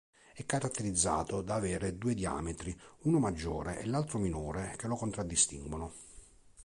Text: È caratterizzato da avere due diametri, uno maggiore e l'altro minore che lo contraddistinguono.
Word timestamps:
È 0.33 0.43
caratterizzato 0.47 1.43
da 1.43 1.53
avere 1.53 1.95
due 1.95 2.15
diametri, 2.15 2.75
uno 3.01 3.19
maggiore 3.19 3.77
e 3.81 3.85
l'altro 3.85 4.17
minore 4.17 4.73
che 4.75 4.87
lo 4.87 4.95
contraddistinguono. 4.95 5.93